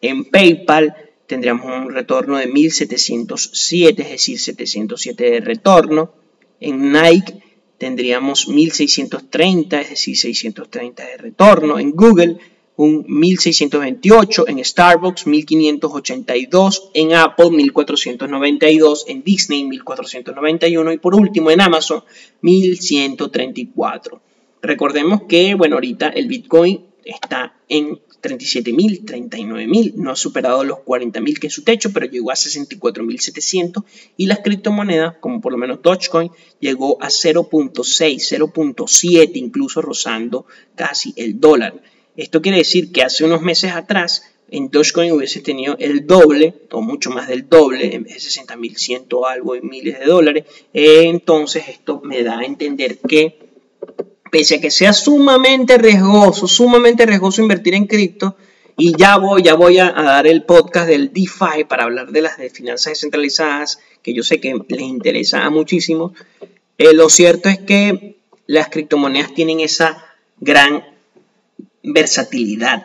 [0.00, 0.94] En PayPal
[1.28, 6.12] tendríamos un retorno de 1707, es decir, 707 de retorno.
[6.58, 7.34] En Nike
[7.78, 11.78] tendríamos 1630, es decir, 630 de retorno.
[11.78, 12.38] En Google
[12.76, 21.60] un 1628, en Starbucks 1582, en Apple 1492, en Disney 1491 y por último en
[21.60, 22.04] Amazon
[22.40, 24.22] 1134.
[24.62, 31.38] Recordemos que, bueno, ahorita el Bitcoin está en 37.000, 39.000, no ha superado los 40.000
[31.38, 33.84] que es su techo, pero llegó a 64.700
[34.16, 41.14] y las criptomonedas, como por lo menos Dogecoin, llegó a 0.6, 0.7, incluso rozando casi
[41.16, 41.82] el dólar.
[42.16, 46.80] Esto quiere decir que hace unos meses atrás en Dogecoin hubiese tenido el doble, o
[46.80, 50.44] mucho más del doble, en vez de 60.100 algo y miles de dólares.
[50.72, 53.48] entonces esto me da a entender que
[54.30, 58.36] pese a que sea sumamente riesgoso, sumamente riesgoso invertir en cripto,
[58.76, 62.36] y ya voy, ya voy a, dar el podcast del DeFi para hablar de las
[62.52, 66.14] finanzas descentralizadas, que yo sé que les interesa a muchísimo.
[66.78, 70.04] Eh, lo cierto es que las criptomonedas tienen esa
[70.38, 70.84] gran
[71.82, 72.84] versatilidad.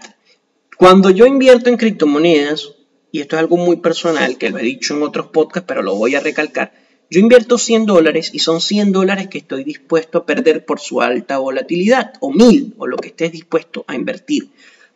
[0.78, 2.72] Cuando yo invierto en criptomonedas,
[3.12, 5.96] y esto es algo muy personal, que lo he dicho en otros podcasts, pero lo
[5.96, 6.74] voy a recalcar,
[7.14, 11.00] yo invierto 100 dólares y son 100 dólares que estoy dispuesto a perder por su
[11.00, 14.50] alta volatilidad, o 1000, o lo que estés dispuesto a invertir.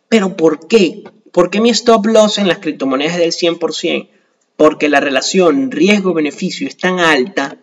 [0.08, 1.04] Pero ¿por qué?
[1.30, 4.08] ¿Por qué mi stop loss en las criptomonedas es del 100%?
[4.56, 7.56] Porque la relación riesgo-beneficio es tan alta,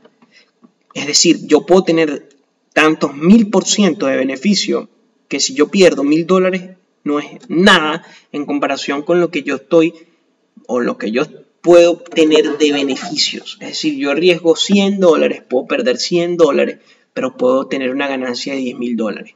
[0.94, 2.30] es decir, yo puedo tener
[2.72, 4.88] tantos mil por ciento de beneficio
[5.28, 9.56] que si yo pierdo mil dólares no es nada en comparación con lo que yo
[9.56, 9.94] estoy
[10.66, 11.24] o lo que yo
[11.66, 13.58] puedo obtener de beneficios.
[13.60, 16.78] Es decir, yo arriesgo 100 dólares, puedo perder 100 dólares,
[17.12, 19.34] pero puedo tener una ganancia de 10 mil dólares.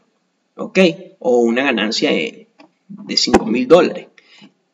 [0.56, 0.78] ¿Ok?
[1.18, 2.48] O una ganancia de,
[2.88, 4.10] de 5 mil dólares.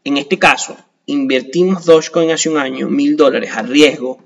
[0.04, 4.22] En este caso, invertimos Dogecoin hace un año, mil dólares a riesgo.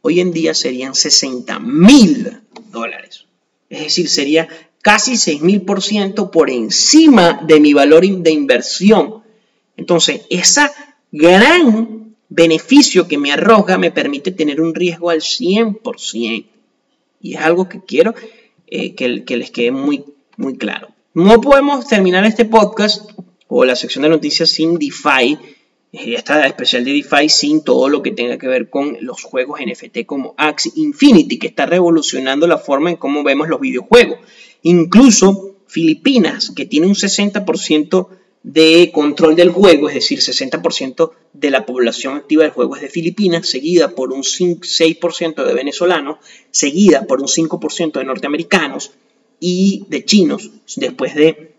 [0.00, 2.40] Hoy en día serían 60 mil
[2.72, 3.26] dólares.
[3.70, 4.48] Es decir, sería
[4.82, 9.22] casi 6 mil por ciento por encima de mi valor de inversión.
[9.76, 10.72] Entonces, esa
[11.12, 16.46] gran beneficio que me arroja me permite tener un riesgo al 100%.
[17.20, 18.14] Y es algo que quiero
[18.66, 20.04] eh, que, que, les quede muy,
[20.36, 20.88] muy claro.
[21.14, 23.10] No podemos terminar este podcast
[23.48, 25.38] o la sección de noticias sin DeFi,
[25.92, 29.60] eh, esta especial de DeFi sin todo lo que tenga que ver con los juegos
[29.60, 34.18] NFT como Axie Infinity, que está revolucionando la forma en cómo vemos los videojuegos.
[34.62, 38.08] Incluso Filipinas, que tiene un 60%
[38.44, 42.90] de control del juego, es decir, 60% de la población activa del juego es de
[42.90, 46.18] Filipinas, seguida por un 6% de venezolanos,
[46.50, 48.92] seguida por un 5% de norteamericanos
[49.40, 50.50] y de chinos.
[50.76, 51.54] Después de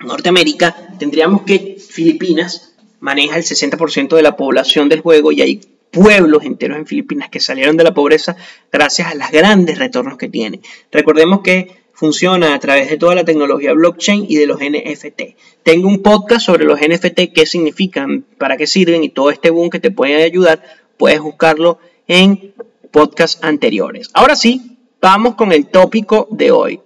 [0.00, 6.44] Norteamérica, tendríamos que Filipinas maneja el 60% de la población del juego y hay pueblos
[6.44, 8.36] enteros en Filipinas que salieron de la pobreza
[8.70, 10.60] gracias a los grandes retornos que tiene.
[10.92, 15.36] Recordemos que funciona a través de toda la tecnología blockchain y de los NFT.
[15.62, 19.68] Tengo un podcast sobre los NFT, qué significan, para qué sirven y todo este boom
[19.68, 20.62] que te puede ayudar.
[20.96, 22.54] Puedes buscarlo en
[22.90, 24.08] podcasts anteriores.
[24.14, 26.80] Ahora sí, vamos con el tópico de hoy.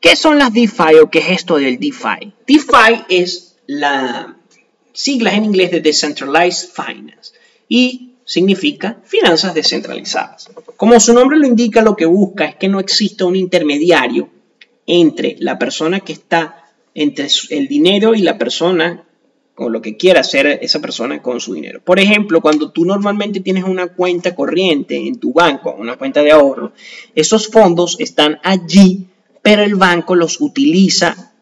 [0.00, 2.32] ¿Qué son las DeFi o qué es esto del DeFi?
[2.46, 4.38] DeFi es la
[4.94, 7.32] sigla en inglés de Decentralized Finance
[7.68, 10.48] y significa finanzas descentralizadas.
[10.78, 14.30] Como su nombre lo indica, lo que busca es que no exista un intermediario
[14.86, 19.04] entre la persona que está entre el dinero y la persona
[19.56, 21.80] o lo que quiera hacer esa persona con su dinero.
[21.82, 26.32] Por ejemplo, cuando tú normalmente tienes una cuenta corriente en tu banco, una cuenta de
[26.32, 26.72] ahorro,
[27.14, 29.06] esos fondos están allí,
[29.42, 31.32] pero el banco los utiliza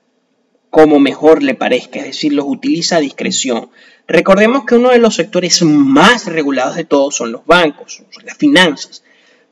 [0.71, 3.71] como mejor le parezca, es decir, los utiliza a discreción.
[4.09, 9.05] Recordemos que uno de los sectores más regulados de todos son los bancos, las finanzas,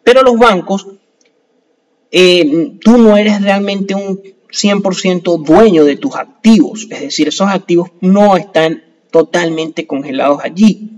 [0.02, 0.88] pero los bancos
[2.14, 4.20] eh, tú no eres realmente un
[4.52, 6.86] 100% dueño de tus activos.
[6.90, 10.90] Es decir, esos activos no están totalmente congelados allí.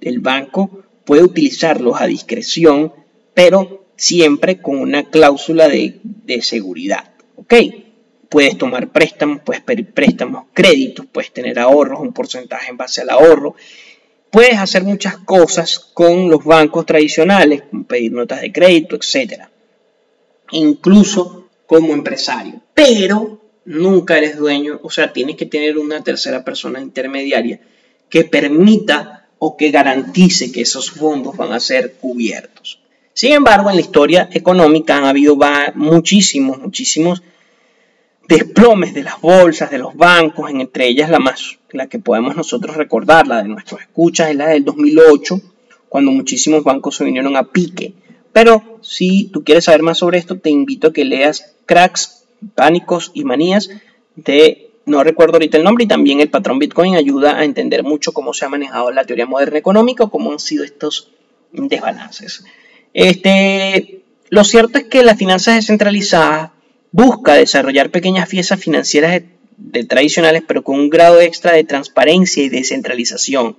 [0.00, 2.92] El banco puede utilizarlos a discreción,
[3.32, 6.00] pero siempre con una cláusula de,
[6.42, 7.12] seguridad.
[7.36, 7.54] ¿Ok?
[8.28, 13.10] Puedes tomar préstamos, puedes pedir préstamos, créditos, puedes tener ahorros, un porcentaje en base al
[13.10, 13.54] ahorro.
[14.30, 19.51] Puedes hacer muchas cosas con los bancos tradicionales, pedir notas de crédito, etcétera
[20.52, 22.60] incluso como empresario.
[22.74, 27.60] Pero nunca eres dueño, o sea, tienes que tener una tercera persona intermediaria
[28.08, 32.78] que permita o que garantice que esos fondos van a ser cubiertos.
[33.14, 35.36] Sin embargo, en la historia económica han habido
[35.74, 37.22] muchísimos, muchísimos
[38.28, 42.76] desplomes de las bolsas, de los bancos, entre ellas la más, la que podemos nosotros
[42.76, 45.40] recordar, la de nuestros escuchas, es la del 2008,
[45.88, 47.94] cuando muchísimos bancos se vinieron a pique.
[48.32, 53.12] Pero si tú quieres saber más sobre esto, te invito a que leas Cracks, Pánicos
[53.14, 53.70] y Manías
[54.16, 58.12] de, no recuerdo ahorita el nombre, y también el patrón Bitcoin ayuda a entender mucho
[58.12, 61.10] cómo se ha manejado la teoría moderna económica cómo han sido estos
[61.52, 62.44] desbalances.
[62.94, 66.50] Este, lo cierto es que las finanzas descentralizadas
[66.90, 69.22] busca desarrollar pequeñas piezas financieras
[69.88, 73.56] tradicionales, pero con un grado extra de transparencia y descentralización.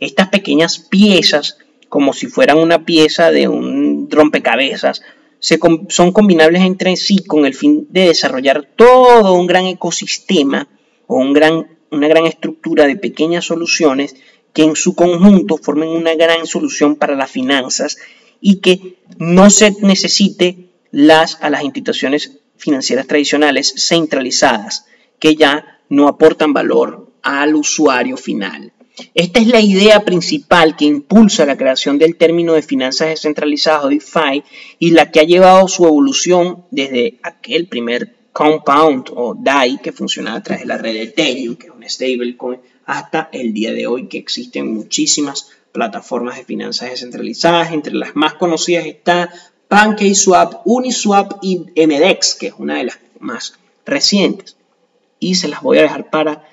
[0.00, 3.81] Estas pequeñas piezas, como si fueran una pieza de un
[4.12, 5.02] rompecabezas,
[5.40, 10.68] son combinables entre sí con el fin de desarrollar todo un gran ecosistema
[11.06, 14.14] o un gran, una gran estructura de pequeñas soluciones
[14.52, 17.98] que en su conjunto formen una gran solución para las finanzas
[18.40, 24.86] y que no se necesite las, a las instituciones financieras tradicionales centralizadas
[25.18, 28.72] que ya no aportan valor al usuario final.
[29.14, 33.88] Esta es la idea principal que impulsa la creación del término de finanzas descentralizadas o
[33.88, 34.44] DeFi
[34.78, 40.38] y la que ha llevado su evolución desde aquel primer compound o DAI que funcionaba
[40.38, 43.86] a través de la red de Ethereum, que es un stablecoin, hasta el día de
[43.86, 47.72] hoy que existen muchísimas plataformas de finanzas descentralizadas.
[47.72, 49.32] Entre las más conocidas está
[49.68, 53.54] PancakeSwap, Uniswap y MDEX, que es una de las más
[53.86, 54.56] recientes.
[55.18, 56.48] Y se las voy a dejar para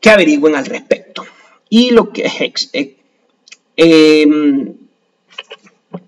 [0.00, 1.24] que averigüen al respecto.
[1.68, 2.70] Y lo que es...
[2.72, 2.96] Eh,
[3.76, 4.74] em,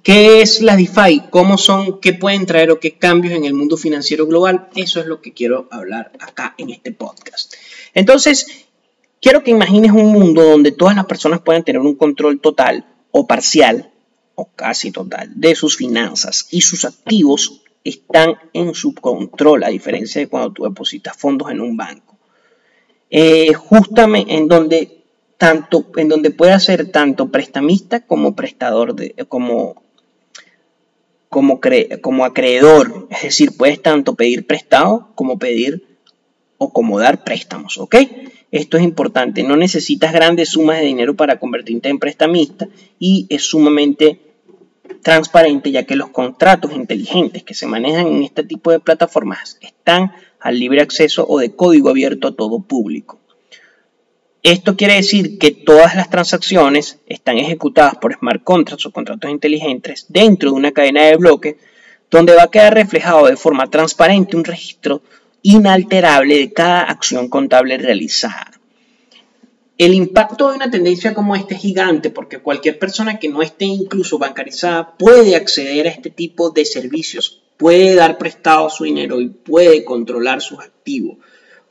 [0.02, 1.24] ¿Qué es la DeFi?
[1.31, 2.00] ¿Cómo son?
[2.00, 4.68] ¿Qué pueden traer o qué cambios en el mundo financiero global?
[4.76, 7.55] Eso es lo que quiero hablar acá en este podcast.
[7.94, 8.66] Entonces,
[9.20, 13.26] quiero que imagines un mundo donde todas las personas puedan tener un control total o
[13.26, 13.90] parcial
[14.35, 20.20] o casi total de sus finanzas y sus activos están en su control, a diferencia
[20.20, 22.12] de cuando tú depositas fondos en un banco.
[23.14, 25.05] Eh, justamente en donde
[25.37, 29.83] tanto en donde puede ser tanto prestamista como prestador de como
[31.29, 31.61] como,
[32.01, 35.98] como acreedor, es decir, puedes tanto pedir prestado como pedir
[36.57, 37.96] o como dar préstamos, ¿ok?
[38.51, 43.44] Esto es importante, no necesitas grandes sumas de dinero para convertirte en prestamista y es
[43.44, 44.20] sumamente
[45.03, 50.12] transparente ya que los contratos inteligentes que se manejan en este tipo de plataformas están
[50.42, 53.18] al libre acceso o de código abierto a todo público.
[54.42, 60.07] Esto quiere decir que todas las transacciones están ejecutadas por smart contracts o contratos inteligentes
[60.09, 61.57] dentro de una cadena de bloques
[62.11, 65.00] donde va a quedar reflejado de forma transparente un registro
[65.42, 68.50] inalterable de cada acción contable realizada.
[69.78, 73.64] El impacto de una tendencia como esta es gigante porque cualquier persona que no esté
[73.64, 79.29] incluso bancarizada puede acceder a este tipo de servicios, puede dar prestado su dinero y
[79.29, 81.18] puede controlar sus activos.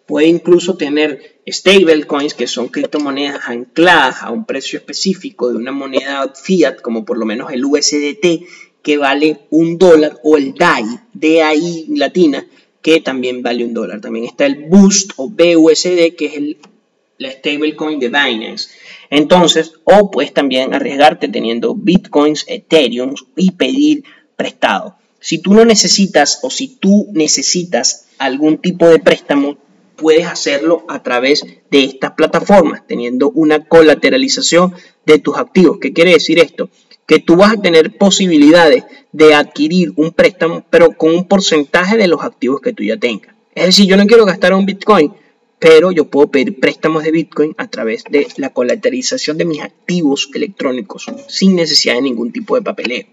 [0.05, 6.31] Puede incluso tener stablecoins, que son criptomonedas ancladas a un precio específico de una moneda
[6.33, 8.47] fiat, como por lo menos el USDT,
[8.81, 12.47] que vale un dólar, o el DAI, DAI latina,
[12.81, 13.99] que también vale un dólar.
[13.99, 16.57] También está el Boost o BUSD, que es el
[17.17, 18.69] la stablecoin de Binance.
[19.09, 24.05] Entonces, o puedes también arriesgarte teniendo bitcoins, Ethereum y pedir
[24.37, 24.95] prestado.
[25.21, 29.57] Si tú no necesitas o si tú necesitas algún tipo de préstamo,
[29.95, 34.73] puedes hacerlo a través de estas plataformas, teniendo una colateralización
[35.05, 35.77] de tus activos.
[35.79, 36.71] ¿Qué quiere decir esto?
[37.05, 42.07] Que tú vas a tener posibilidades de adquirir un préstamo, pero con un porcentaje de
[42.07, 43.35] los activos que tú ya tengas.
[43.53, 45.13] Es decir, yo no quiero gastar un Bitcoin,
[45.61, 50.27] pero yo puedo pedir préstamos de Bitcoin a través de la colateralización de mis activos
[50.33, 53.05] electrónicos sin necesidad de ningún tipo de papeleo.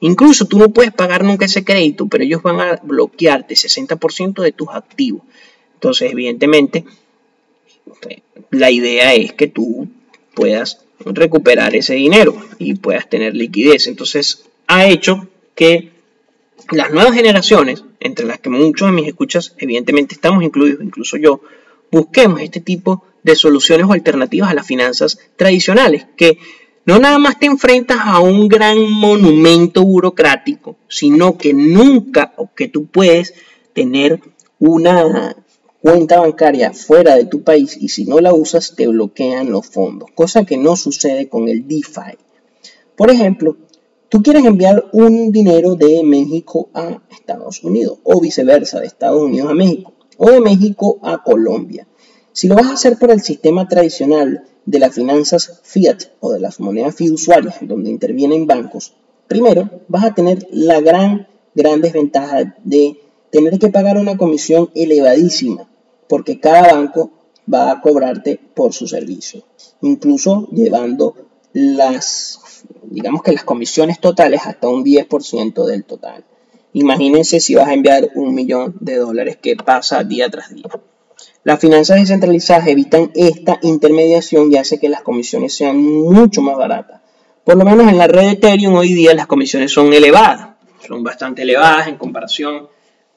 [0.00, 4.52] Incluso tú no puedes pagar nunca ese crédito, pero ellos van a bloquearte 60% de
[4.52, 5.22] tus activos.
[5.72, 6.84] Entonces, evidentemente,
[8.50, 9.88] la idea es que tú
[10.34, 13.86] puedas recuperar ese dinero y puedas tener liquidez.
[13.86, 15.92] Entonces, ha hecho que
[16.70, 21.40] las nuevas generaciones, entre las que muchos de mis escuchas evidentemente estamos incluidos, incluso yo,
[21.94, 26.38] busquemos este tipo de soluciones o alternativas a las finanzas tradicionales, que
[26.84, 32.68] no nada más te enfrentas a un gran monumento burocrático, sino que nunca o que
[32.68, 33.34] tú puedes
[33.72, 34.20] tener
[34.58, 35.34] una
[35.80, 40.10] cuenta bancaria fuera de tu país y si no la usas te bloquean los fondos,
[40.14, 42.18] cosa que no sucede con el DeFi.
[42.96, 43.56] Por ejemplo,
[44.08, 49.50] tú quieres enviar un dinero de México a Estados Unidos o viceversa, de Estados Unidos
[49.50, 51.86] a México o de México a Colombia.
[52.32, 56.40] Si lo vas a hacer por el sistema tradicional de las finanzas fiat o de
[56.40, 58.94] las monedas fiduciarias, donde intervienen bancos,
[59.28, 62.98] primero vas a tener la gran, gran desventaja de
[63.30, 65.68] tener que pagar una comisión elevadísima,
[66.08, 67.10] porque cada banco
[67.52, 69.42] va a cobrarte por su servicio,
[69.82, 71.14] incluso llevando
[71.52, 76.24] las, digamos que las comisiones totales hasta un 10% del total.
[76.74, 80.68] Imagínense si vas a enviar un millón de dólares que pasa día tras día.
[81.44, 87.00] Las finanzas descentralizadas evitan esta intermediación y hace que las comisiones sean mucho más baratas.
[87.44, 90.56] Por lo menos en la red de Ethereum hoy día las comisiones son elevadas,
[90.86, 92.66] son bastante elevadas en comparación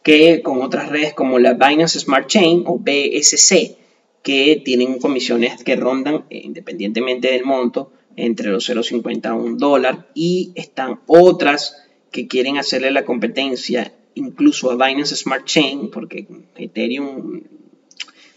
[0.03, 3.75] que con otras redes como la Binance Smart Chain o BSC,
[4.21, 10.09] que tienen comisiones que rondan, eh, independientemente del monto, entre los 0,50 a 1 dólar
[10.13, 17.43] y están otras que quieren hacerle la competencia incluso a Binance Smart Chain, porque Ethereum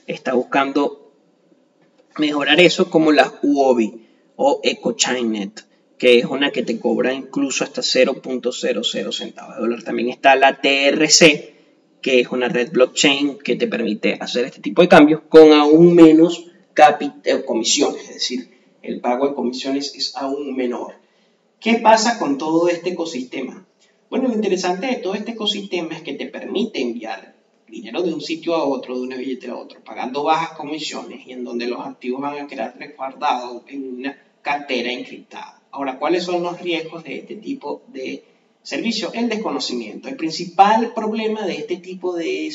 [0.07, 1.13] está buscando
[2.19, 4.07] mejorar eso como la UOBI
[4.37, 5.65] o EcoChainNet,
[5.99, 9.83] que es una que te cobra incluso hasta 0.00 centavos de dólar.
[9.83, 11.55] También está la TRC,
[12.01, 15.95] que es una red blockchain que te permite hacer este tipo de cambios con aún
[15.95, 18.51] menos capital, comisiones, es decir,
[18.83, 20.95] el pago de comisiones es aún menor.
[21.61, 23.67] ¿Qué pasa con todo este ecosistema?
[24.09, 27.35] Bueno, lo interesante de todo este ecosistema es que te permite enviar
[27.69, 31.33] dinero de un sitio a otro, de una billetera a otro, pagando bajas comisiones y
[31.33, 35.61] en donde los activos van a quedar resguardados en una cartera encriptada.
[35.71, 38.25] Ahora, ¿cuáles son los riesgos de este tipo de
[38.63, 39.13] servicio?
[39.13, 40.09] El desconocimiento.
[40.09, 42.51] El principal problema de este tipo de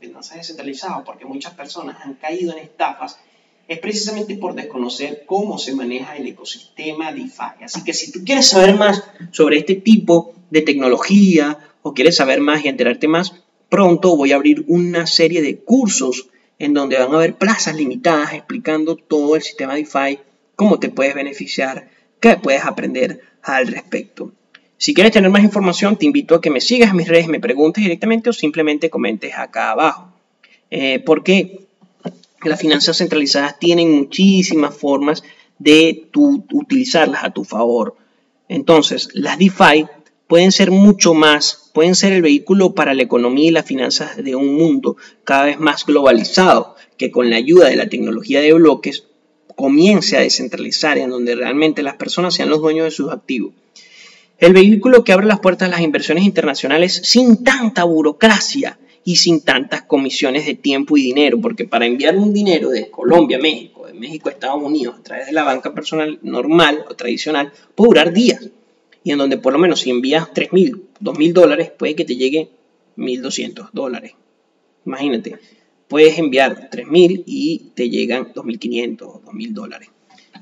[0.00, 3.20] finanzas descentralizadas, porque muchas personas han caído en estafas,
[3.68, 7.62] es precisamente por desconocer cómo se maneja el ecosistema DeFi.
[7.62, 12.40] Así que si tú quieres saber más sobre este tipo de tecnología o quieres saber
[12.40, 13.34] más y enterarte más,
[13.68, 18.32] pronto voy a abrir una serie de cursos en donde van a haber plazas limitadas
[18.32, 20.18] explicando todo el sistema DeFi,
[20.56, 21.90] cómo te puedes beneficiar,
[22.20, 24.32] qué puedes aprender al respecto.
[24.78, 27.38] Si quieres tener más información, te invito a que me sigas en mis redes, me
[27.38, 30.14] preguntes directamente o simplemente comentes acá abajo.
[30.70, 31.67] Eh, porque
[32.42, 35.22] las finanzas centralizadas tienen muchísimas formas
[35.58, 37.96] de utilizarlas a tu favor.
[38.48, 39.86] Entonces, las DeFi
[40.26, 44.36] pueden ser mucho más, pueden ser el vehículo para la economía y las finanzas de
[44.36, 49.04] un mundo cada vez más globalizado, que con la ayuda de la tecnología de bloques
[49.56, 53.52] comience a descentralizar, en donde realmente las personas sean los dueños de sus activos.
[54.38, 58.78] El vehículo que abre las puertas a las inversiones internacionales sin tanta burocracia
[59.08, 63.38] y sin tantas comisiones de tiempo y dinero, porque para enviar un dinero de Colombia
[63.38, 66.94] a México, de México a Estados Unidos, a través de la banca personal normal o
[66.94, 68.50] tradicional, puede durar días
[69.02, 72.50] y en donde por lo menos si envías 3.000, 2.000 dólares, puede que te llegue
[72.98, 74.12] 1.200 dólares.
[74.84, 75.38] Imagínate,
[75.88, 79.88] puedes enviar 3.000 y te llegan 2.500 o 2.000 dólares.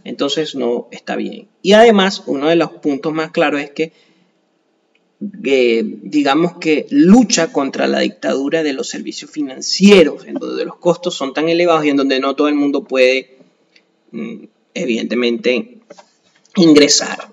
[0.03, 1.47] Entonces no está bien.
[1.62, 3.93] Y además, uno de los puntos más claros es que,
[5.19, 11.33] digamos que lucha contra la dictadura de los servicios financieros, en donde los costos son
[11.33, 13.39] tan elevados y en donde no todo el mundo puede,
[14.12, 14.45] mm,
[14.75, 15.79] evidentemente,
[16.57, 17.33] ingresar.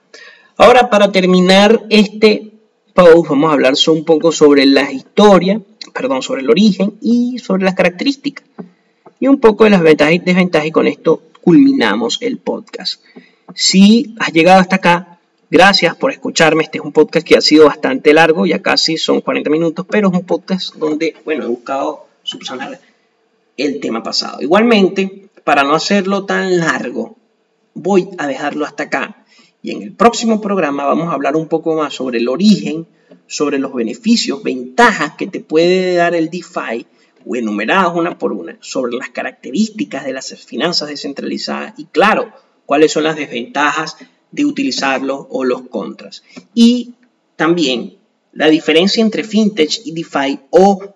[0.57, 2.51] Ahora, para terminar este
[2.93, 5.61] post, vamos a hablar un poco sobre la historia,
[5.93, 8.45] perdón, sobre el origen y sobre las características.
[9.19, 13.01] Y un poco de las ventajas y desventajas, y con esto culminamos el podcast.
[13.55, 15.12] Si has llegado hasta acá,
[15.53, 16.63] gracias por escucharme.
[16.63, 20.09] Este es un podcast que ha sido bastante largo, ya casi son 40 minutos, pero
[20.09, 22.79] es un podcast donde, bueno, he buscado subsanar
[23.55, 24.41] el tema pasado.
[24.41, 27.17] Igualmente, para no hacerlo tan largo,
[27.75, 29.25] voy a dejarlo hasta acá
[29.61, 32.87] y en el próximo programa vamos a hablar un poco más sobre el origen,
[33.27, 36.87] sobre los beneficios, ventajas que te puede dar el DeFi,
[37.27, 42.33] o enumeradas una por una, sobre las características de las finanzas descentralizadas y claro,
[42.65, 43.97] cuáles son las desventajas
[44.33, 46.23] de utilizarlo o los contras.
[46.53, 46.93] Y
[47.35, 47.95] también
[48.33, 50.95] la diferencia entre fintech y DeFi o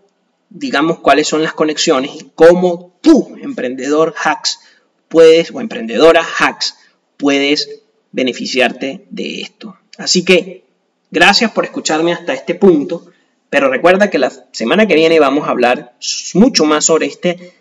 [0.50, 4.60] digamos cuáles son las conexiones y cómo tú, emprendedor hacks,
[5.08, 6.76] puedes, o emprendedora hacks,
[7.16, 7.82] puedes
[8.12, 9.78] beneficiarte de esto.
[9.98, 10.64] Así que
[11.12, 13.06] gracias por escucharme hasta este punto,
[13.52, 15.96] pero recuerda que la semana que viene vamos a hablar
[16.34, 17.54] mucho más sobre este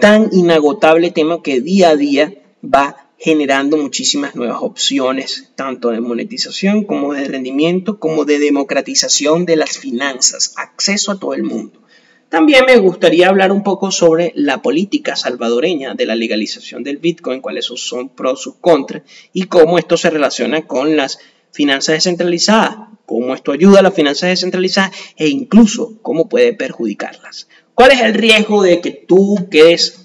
[0.00, 6.82] tan inagotable tema que día a día va generando muchísimas nuevas opciones, tanto de monetización
[6.82, 11.82] como de rendimiento, como de democratización de las finanzas, acceso a todo el mundo.
[12.28, 17.40] También me gustaría hablar un poco sobre la política salvadoreña de la legalización del Bitcoin,
[17.40, 21.20] cuáles son pros, sus contras y cómo esto se relaciona con las
[21.52, 27.46] finanzas descentralizadas, cómo esto ayuda a las finanzas descentralizadas e incluso cómo puede perjudicarlas.
[27.76, 30.01] ¿Cuál es el riesgo de que tú quedes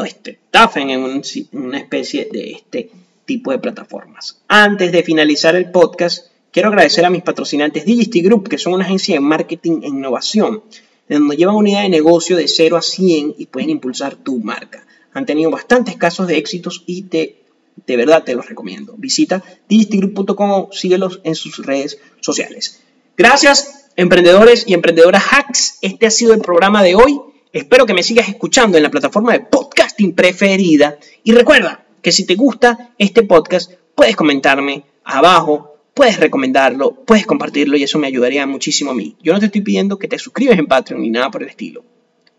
[0.00, 1.22] o te estafen en
[1.52, 2.90] una especie de este
[3.24, 4.40] tipo de plataformas.
[4.48, 8.84] Antes de finalizar el podcast, quiero agradecer a mis patrocinantes Digisty Group, que son una
[8.84, 10.62] agencia de marketing e innovación,
[11.08, 14.86] donde llevan unidad de negocio de 0 a 100 y pueden impulsar tu marca.
[15.12, 17.42] Han tenido bastantes casos de éxitos y te,
[17.86, 18.94] de verdad te los recomiendo.
[18.96, 22.80] Visita digistygroup.com o síguelos en sus redes sociales.
[23.16, 25.78] Gracias, emprendedores y emprendedoras hacks.
[25.82, 27.20] Este ha sido el programa de hoy.
[27.52, 30.98] Espero que me sigas escuchando en la plataforma de podcasting preferida.
[31.24, 37.76] Y recuerda que si te gusta este podcast, puedes comentarme abajo, puedes recomendarlo, puedes compartirlo
[37.76, 39.16] y eso me ayudaría muchísimo a mí.
[39.20, 41.84] Yo no te estoy pidiendo que te suscribas en Patreon ni nada por el estilo.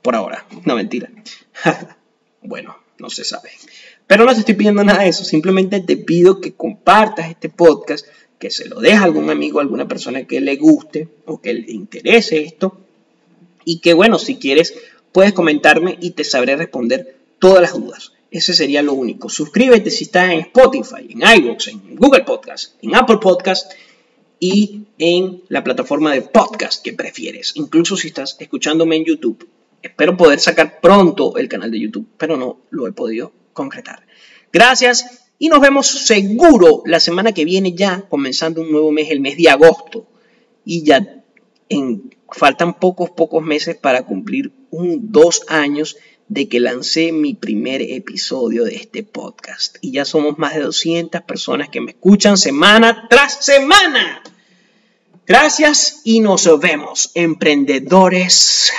[0.01, 0.45] Por ahora.
[0.65, 1.11] No, mentira.
[2.41, 3.49] bueno, no se sabe.
[4.07, 5.25] Pero no te estoy pidiendo nada de eso.
[5.25, 8.07] Simplemente te pido que compartas este podcast,
[8.39, 11.53] que se lo dejes a algún amigo, a alguna persona que le guste o que
[11.53, 12.77] le interese esto.
[13.65, 14.73] Y que bueno, si quieres
[15.11, 18.13] puedes comentarme y te sabré responder todas las dudas.
[18.31, 19.27] Ese sería lo único.
[19.29, 23.73] Suscríbete si estás en Spotify, en iVoox, en Google Podcast, en Apple Podcast
[24.39, 27.51] y en la plataforma de podcast que prefieres.
[27.55, 29.47] Incluso si estás escuchándome en YouTube.
[29.81, 34.05] Espero poder sacar pronto el canal de YouTube, pero no lo he podido concretar.
[34.53, 39.19] Gracias y nos vemos seguro la semana que viene ya, comenzando un nuevo mes, el
[39.19, 40.07] mes de agosto.
[40.63, 41.23] Y ya
[42.29, 45.97] faltan pocos, pocos meses para cumplir un, dos años
[46.27, 49.77] de que lancé mi primer episodio de este podcast.
[49.81, 54.23] Y ya somos más de 200 personas que me escuchan semana tras semana.
[55.27, 58.71] Gracias y nos vemos, emprendedores.